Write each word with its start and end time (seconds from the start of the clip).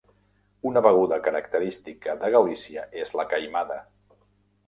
Una 0.69 0.81
beguda 0.85 1.19
característica 1.27 2.15
de 2.23 2.31
Galícia 2.37 2.85
és 3.03 3.13
la 3.21 3.27
queimada. 3.35 3.77